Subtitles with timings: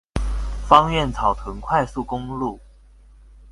[0.67, 2.59] 芳苑草屯快速公路